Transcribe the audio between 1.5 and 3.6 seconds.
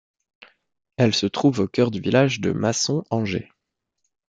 au cœur du village de Masson-Angers.